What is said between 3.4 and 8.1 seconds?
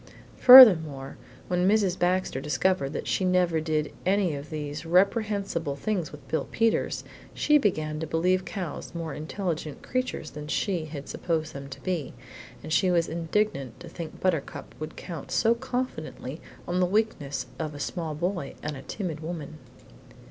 did any of these reprehensible things with Bill Peters, she began to